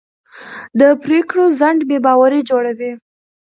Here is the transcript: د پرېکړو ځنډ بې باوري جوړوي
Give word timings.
د 0.79 0.81
پرېکړو 1.03 1.43
ځنډ 1.59 1.79
بې 1.89 1.97
باوري 2.05 2.41
جوړوي 2.49 2.91